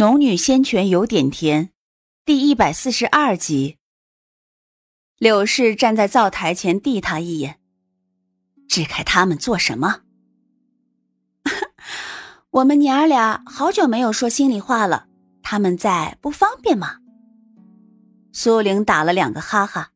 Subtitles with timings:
[0.00, 1.68] 农女仙泉有点甜，
[2.24, 3.76] 第一百四十二集。
[5.18, 7.60] 柳氏站在灶台前，递他一眼
[8.66, 10.00] ：“支开他们做什么？”
[12.48, 15.06] 我们娘儿俩好久没有说心里话了，
[15.42, 16.96] 他们在不方便吗？
[18.32, 19.90] 苏玲打了两个哈哈。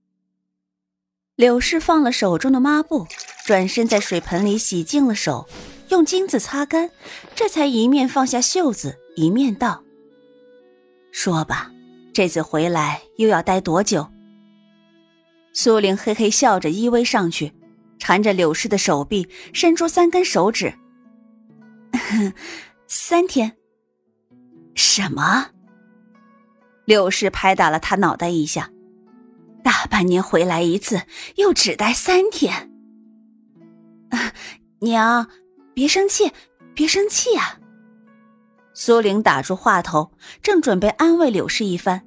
[1.34, 3.06] 柳氏放了手中的抹布，
[3.46, 5.48] 转身在水盆里洗净了手，
[5.88, 6.90] 用巾子擦干，
[7.34, 9.82] 这才一面放下袖子，一面道。
[11.14, 11.70] 说吧，
[12.12, 14.04] 这次回来又要待多久？
[15.52, 17.52] 苏玲嘿嘿笑着依偎上去，
[18.00, 20.74] 缠着柳氏的手臂，伸出三根手指。
[22.88, 23.56] 三天？
[24.74, 25.50] 什么？
[26.84, 28.68] 柳氏拍打了他脑袋一下。
[29.62, 31.02] 大半年回来一次，
[31.36, 32.72] 又只待三天。
[34.82, 35.28] 娘，
[35.72, 36.32] 别生气，
[36.74, 37.60] 别生气啊！
[38.76, 40.10] 苏玲打住话头，
[40.42, 42.02] 正准备安慰柳氏一番，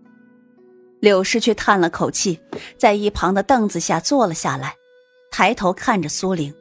[0.99, 2.41] 柳氏却叹了口气，
[2.77, 4.75] 在一旁的凳子下坐了下来，
[5.31, 6.53] 抬头看着苏玲：“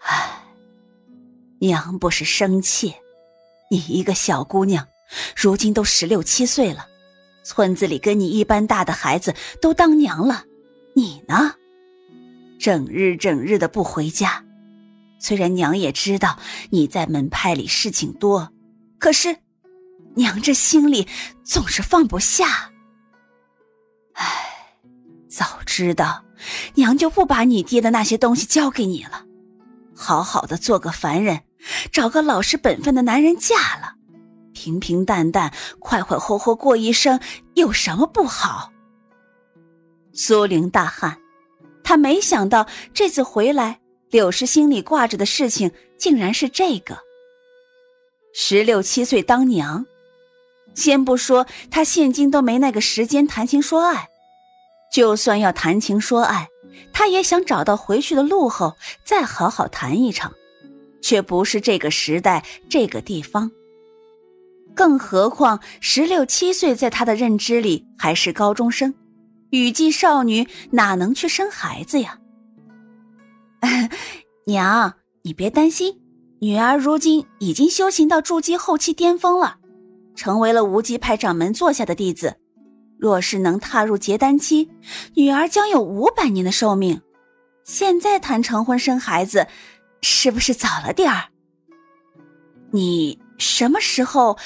[0.00, 0.42] 唉，
[1.58, 2.94] 娘不是生气，
[3.70, 4.88] 你一个小姑娘，
[5.36, 6.86] 如今都十六七岁了，
[7.44, 10.44] 村子里跟你一般大的孩子都当娘了，
[10.94, 11.56] 你呢，
[12.58, 14.46] 整日整日的不回家。
[15.18, 16.38] 虽然娘也知道
[16.70, 18.50] 你在门派里事情多。”
[19.02, 19.36] 可是，
[20.14, 21.08] 娘这心里
[21.42, 22.70] 总是放不下。
[24.14, 24.78] 唉，
[25.28, 26.24] 早知道，
[26.74, 29.26] 娘就不把你爹的那些东西交给你了，
[29.92, 31.40] 好好的做个凡人，
[31.90, 33.94] 找个老实本分的男人嫁了，
[34.52, 37.18] 平平淡淡、快快活活过一生，
[37.54, 38.70] 有什么不好？
[40.12, 41.18] 苏玲大汗，
[41.82, 46.96] 她没想到这次回来，柳氏心里挂着的事情竟然是这个。
[48.32, 49.86] 十六七岁当娘，
[50.74, 54.08] 先不说他现今都没那个时间谈情说爱，
[54.92, 56.48] 就算要谈情说爱，
[56.92, 60.32] 他也想找到回去的路后再好好谈一场，
[61.02, 63.50] 却不是这个时代这个地方。
[64.74, 68.94] 更何况十六七岁在他的认知里还是高中生，
[69.50, 72.18] 雨季少女哪能去生孩子呀？
[74.46, 76.01] 娘，你别担心。
[76.42, 79.58] 女儿如今已经修行到筑基后期巅峰了，
[80.16, 82.34] 成为了无极派掌门座下的弟子。
[82.98, 84.68] 若是能踏入结丹期，
[85.14, 87.00] 女儿将有五百年的寿命。
[87.62, 89.46] 现在谈成婚生孩子，
[90.00, 91.28] 是不是早了点儿？
[92.72, 94.36] 你什么时候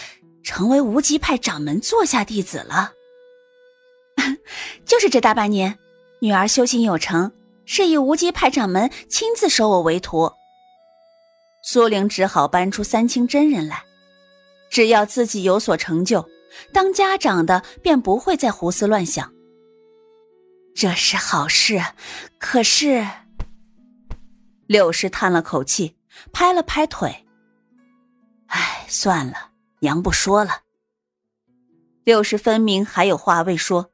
[0.43, 2.93] 成为无极派掌门座下弟子了？
[4.85, 5.79] 就是这大半年，
[6.21, 7.33] 女儿修行有成，
[7.65, 10.31] 是以无极派掌门亲自收我为徒。
[11.69, 13.83] 苏玲只好搬出三清真人来，
[14.71, 16.25] 只要自己有所成就，
[16.73, 19.35] 当家长的便不会再胡思乱想。
[20.77, 21.83] 这是好事，
[22.39, 23.05] 可是，
[24.69, 25.97] 柳氏叹了口气，
[26.33, 27.27] 拍了拍腿
[28.47, 29.51] ：“哎，算了，
[29.81, 30.61] 娘不说了。”
[32.05, 33.91] 柳氏分明还有话未说，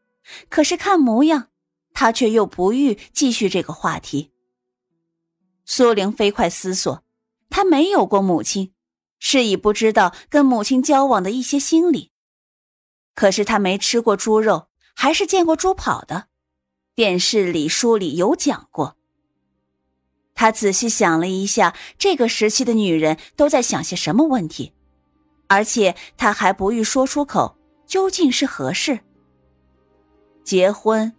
[0.50, 1.49] 可是看模样，
[1.94, 4.31] 他却又不欲继续这个话题。
[5.65, 7.03] 苏玲飞快思索。
[7.52, 8.72] 他没有过母亲，
[9.18, 12.10] 是以不知道跟母亲交往的一些心理。
[13.14, 16.28] 可是他没吃过猪肉，还是见过猪跑的，
[16.94, 18.96] 电视里、书里有讲过。
[20.34, 24.72] 他仔细想了一下，这个时期的女人都在想些什么问题，
[25.46, 28.98] 而且他还不欲说出口，究竟是何事？
[30.42, 31.12] 结婚，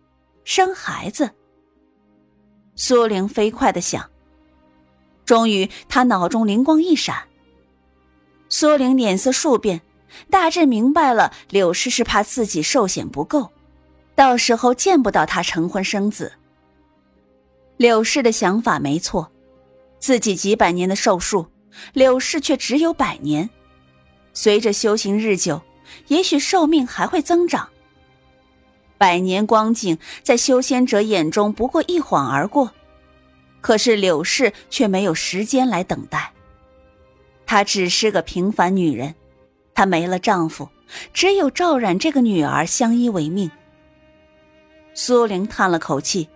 [0.44, 1.30] 生孩子。
[2.76, 4.13] 苏玲飞快的想。
[5.26, 7.24] 终于，他脑中灵光一闪。
[8.50, 9.82] 苏玲脸色数变，
[10.30, 13.52] 大致明白了，柳氏是怕自己寿险不够，
[14.16, 16.34] 到时候见不到他成婚生子。
[17.78, 19.32] 柳氏的想法没错，
[20.00, 21.48] 自己几百年的寿数，
[21.94, 23.50] 柳氏却只有百年。
[24.34, 25.62] 随着修行日久，
[26.08, 27.70] 也许寿命还会增长。
[28.98, 32.72] 百年光景，在修仙者眼中不过一晃而过。
[33.64, 36.34] 可是柳氏却没有时间来等待。
[37.46, 39.16] 她只是个平凡女人，
[39.74, 40.68] 她没了丈夫，
[41.14, 43.50] 只有赵冉这个女儿相依为命。
[44.94, 46.28] 苏玲叹了口气，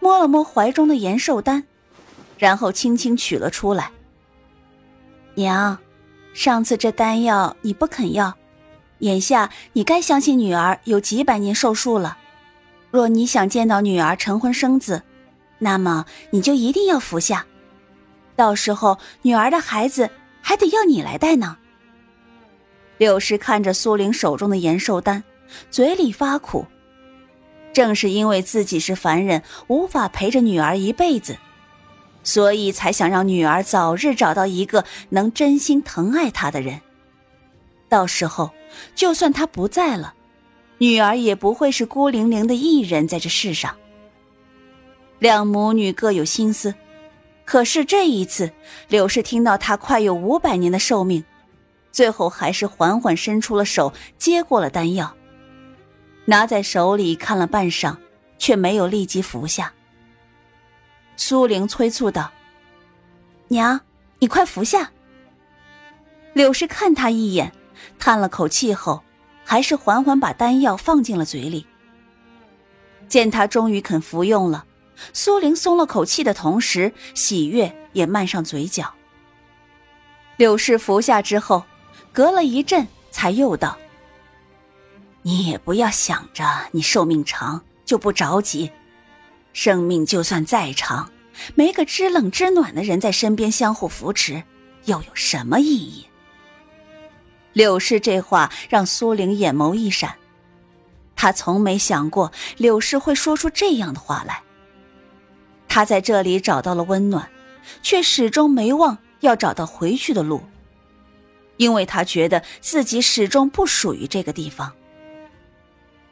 [0.00, 1.64] 摸了摸怀中的延寿丹，
[2.38, 3.90] 然后轻轻取了出来。
[5.34, 5.78] 娘，
[6.32, 8.34] 上次这丹药你不肯要，
[9.00, 12.16] 眼下你该相信女儿有几百年寿数了。
[12.90, 15.02] 若你想见到女儿成婚生子，
[15.60, 17.46] 那么你就一定要服下，
[18.34, 20.10] 到时候女儿的孩子
[20.40, 21.56] 还得要你来带呢。
[22.98, 25.22] 柳氏看着苏玲手中的延寿丹，
[25.70, 26.66] 嘴里发苦。
[27.72, 31.36] 正是因为自己是凡人，无法陪着女儿一辈子，
[32.24, 36.80] 所以才想让女儿早日找到一个能真心疼爱她的人。
[37.88, 38.50] 到时候，
[38.94, 40.14] 就算他不在了，
[40.78, 43.76] 女儿也不会是孤零零的一人在这世上。
[45.20, 46.74] 两母女各有心思，
[47.44, 48.50] 可是这一次，
[48.88, 51.22] 柳氏听到她快有五百年的寿命。
[51.92, 55.14] 最后还是缓缓伸出了手，接过了丹药，
[56.24, 57.94] 拿在手里看了半晌，
[58.38, 59.72] 却没有立即服下。
[61.16, 62.30] 苏玲催促道
[63.48, 63.78] ：“娘，
[64.20, 64.90] 你快服下。”
[66.32, 67.52] 柳氏看他一眼，
[67.98, 69.02] 叹了口气后，
[69.44, 71.66] 还是缓缓把丹药放进了嘴里。
[73.08, 74.64] 见他终于肯服用了，
[75.12, 78.94] 苏玲松了口气的同时，喜悦也漫上嘴角。
[80.36, 81.64] 柳氏服下之后。
[82.12, 83.78] 隔了一阵，才又道
[85.22, 88.72] ：“你也不要想着你寿命长就不着急，
[89.52, 91.08] 生命就算再长，
[91.54, 94.42] 没个知冷知暖的人在身边相互扶持，
[94.86, 96.08] 又有什么意义？”
[97.54, 100.16] 柳氏这话让苏玲眼眸一闪，
[101.14, 104.42] 她从没想过柳氏会说出这样的话来。
[105.70, 107.30] 他在这里找到了温暖，
[107.80, 110.42] 却始终没忘要找到回去的路。
[111.58, 114.72] 因为他觉得自己始终不属于这个地方。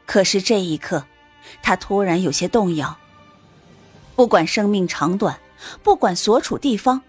[0.05, 1.05] 可是这一刻，
[1.61, 2.97] 他突然有些动摇。
[4.15, 5.39] 不管生命长短，
[5.83, 7.01] 不管所处地方，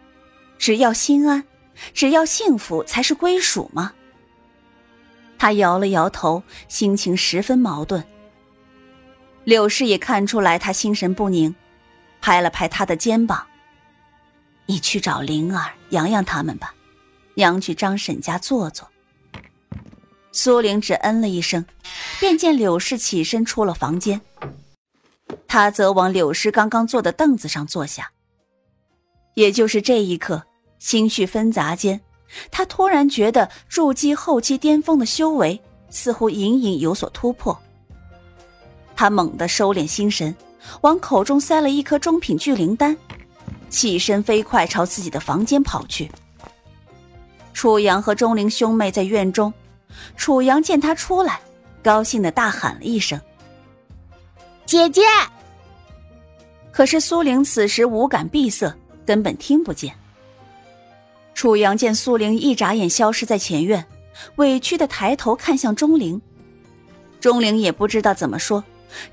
[0.59, 1.45] 只要心安，
[1.95, 3.93] 只要幸福才是归属吗？
[5.39, 8.05] 他摇了摇头，心情十分矛盾。
[9.45, 11.55] 柳氏也看出来他心神不宁，
[12.21, 13.47] 拍了拍他的肩膀
[14.67, 16.75] ：“你去找灵儿、洋洋他们吧。”
[17.35, 18.89] 娘去张婶家坐坐。
[20.33, 21.65] 苏玲只嗯了一声，
[22.19, 24.21] 便见柳氏起身出了房间。
[25.49, 28.13] 他则往柳氏刚刚坐的凳子上坐下。
[29.35, 30.45] 也就是这一刻，
[30.79, 32.01] 心绪纷杂间，
[32.51, 37.59] 他突然觉得筑基后期巅峰的修为似乎隐隐有所突破。
[38.95, 40.35] 他猛地收敛心神，
[40.83, 42.97] 往口中塞了一颗中品聚灵丹，
[43.69, 46.11] 起身飞快朝自己的房间跑去。
[47.53, 49.53] 楚阳和钟灵兄妹在院中，
[50.17, 51.41] 楚阳见他出来，
[51.83, 53.21] 高兴的大喊了一声
[54.65, 55.03] ：“姐姐！”
[56.73, 58.75] 可是苏玲此时五感闭塞，
[59.05, 59.95] 根本听不见。
[61.35, 63.85] 楚阳见苏玲一眨眼消失在前院，
[64.37, 66.21] 委屈的抬头看向钟灵，
[67.21, 68.63] 钟灵也不知道怎么说，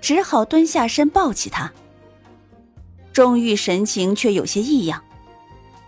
[0.01, 1.71] 只好蹲下身抱起他。
[3.13, 5.03] 钟玉神情却有些异样。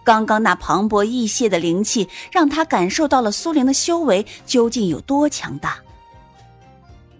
[0.03, 5.77] 刚刚那磅礴异泄的灵气，让他感受到了苏玲的修为究竟有多强大。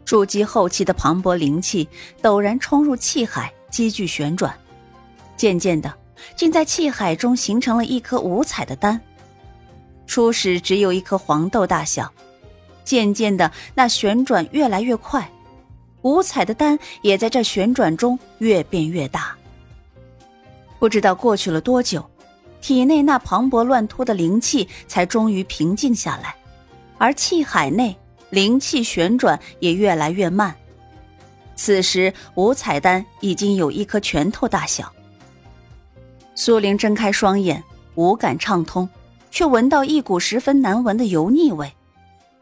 [0.04, 1.88] 筑基后期的磅礴灵气
[2.24, 4.58] 陡然冲入气海，积聚旋转，
[5.38, 5.94] 渐渐的，
[6.36, 9.00] 竟在气海中形成了一颗五彩的丹。
[10.08, 12.12] 初始只有一颗黄豆大小，
[12.84, 15.30] 渐渐的，那旋转越来越快，
[16.02, 19.36] 五彩的丹也在这旋转中越变越大。
[20.80, 22.04] 不知道过去了多久。
[22.62, 26.36] 体内那磅礴乱突的灵气才终于平静下来，
[26.98, 27.98] 而气海内
[28.32, 30.54] 灵气旋转也越来越慢。
[31.56, 34.92] 此时五彩丹已经有一颗拳头大小。
[36.36, 37.64] 苏玲睁开双眼，
[37.96, 38.90] 五感畅通，
[39.32, 41.74] 却闻到一股十分难闻的油腻味。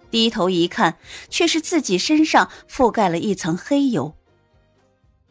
[0.10, 0.98] 低头一看，
[1.30, 4.16] 却是自己身上覆盖了一层黑油。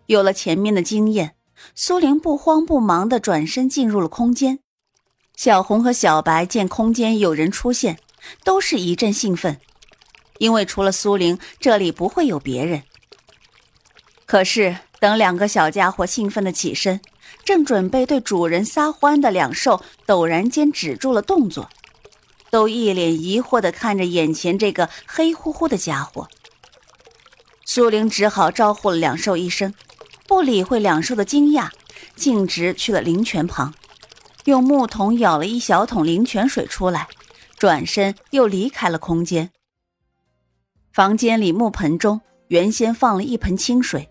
[0.06, 1.34] 有了前面的经验，
[1.74, 4.60] 苏玲不慌不忙地转身进入了空间。
[5.34, 7.98] 小红和小白见空间有人出现，
[8.44, 9.60] 都是一阵兴奋，
[10.38, 12.82] 因为除了苏玲，这里不会有别人。
[14.24, 17.00] 可是等两个小家伙兴奋的起身，
[17.44, 21.68] 正准备对主人撒欢的两兽，陡然间止住了动作，
[22.56, 26.26] 都一脸疑惑的看着眼前这个黑乎乎的家伙。
[27.66, 29.74] 苏玲只好招呼了两兽一声，
[30.26, 31.68] 不理会两兽的惊讶，
[32.14, 33.74] 径直去了灵泉旁。
[34.46, 37.06] 用木桶舀了一小桶灵泉水出来，
[37.58, 39.50] 转身又离开了空间。
[40.94, 44.08] 房间里木盆中原先放了一盆清水，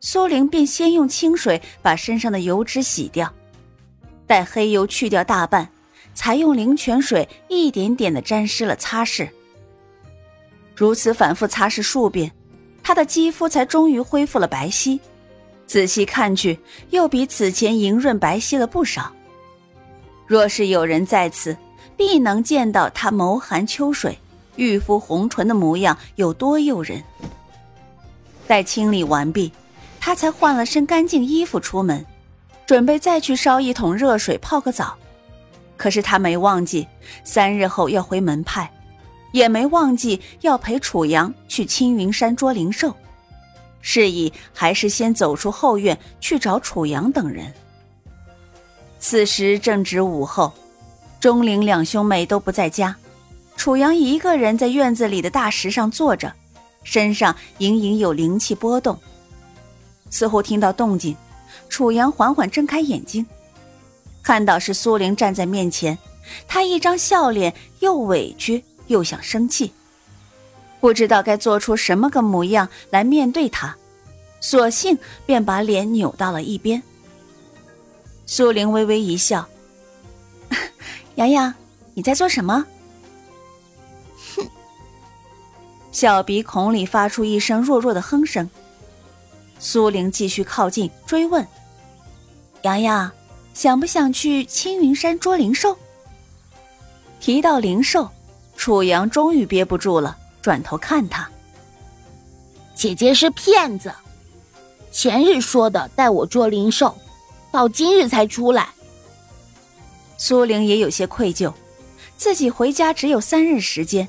[0.00, 3.30] 苏玲便先用清水把身上的油脂洗掉，
[4.26, 5.70] 待黑油去掉大半，
[6.14, 9.28] 才用灵泉水一点点的沾湿了擦拭。
[10.74, 12.32] 如此反复擦拭数遍，
[12.82, 14.98] 她的肌肤才终于恢复了白皙，
[15.66, 16.58] 仔细看去，
[16.90, 19.12] 又比此前莹润白皙了不少。
[20.26, 21.56] 若是有人在此，
[21.96, 24.18] 必能见到他眸含秋水，
[24.56, 27.02] 玉肤红唇的模样有多诱人。
[28.46, 29.52] 待清理完毕，
[30.00, 32.04] 他才换了身干净衣服出门，
[32.66, 34.98] 准备再去烧一桶热水泡个澡。
[35.76, 36.86] 可是他没忘记
[37.24, 38.70] 三日后要回门派，
[39.32, 42.94] 也没忘记要陪楚阳去青云山捉灵兽，
[43.80, 47.52] 示意还是先走出后院去找楚阳等人。
[48.98, 50.52] 此时正值午后，
[51.20, 52.96] 钟灵两兄妹都不在家，
[53.56, 56.32] 楚阳一个人在院子里的大石上坐着。
[56.86, 58.98] 身上隐隐有灵气波动，
[60.10, 61.16] 似乎听到动静，
[61.70, 63.26] 楚阳缓缓睁开眼睛，
[64.24, 65.96] 看到是苏玲站在面前，
[66.48, 69.72] 他一张笑脸，又委屈又想生气，
[70.80, 73.76] 不知道该做出什么个模样来面对他，
[74.40, 76.82] 索性便把脸扭到了一边。
[78.24, 79.46] 苏玲微微一笑
[81.16, 81.54] ：“洋洋，
[81.92, 82.64] 你在做什么？”
[84.34, 84.48] 哼
[85.92, 88.48] 小鼻孔里发出一声弱弱的哼声。
[89.58, 91.46] 苏玲继续靠近，追问
[92.62, 93.10] ：“洋洋，
[93.54, 95.78] 想不想去青云山捉灵兽？”
[97.20, 98.10] 提到灵兽，
[98.56, 101.26] 楚阳终于憋不住了，转头看他
[102.76, 103.90] ：“姐姐是骗子，
[104.92, 106.94] 前日说的带我捉灵兽，
[107.50, 108.68] 到今日才出来。”
[110.18, 111.52] 苏玲也有些愧疚，
[112.16, 114.06] 自己回家只有三日时间。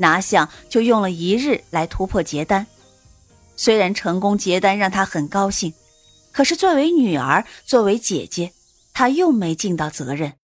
[0.00, 2.66] 哪想就用了一日来突破结丹，
[3.56, 5.74] 虽然成功结丹让她很高兴，
[6.30, 8.52] 可是作为女儿，作为姐姐，
[8.98, 10.37] 他又没尽到责任。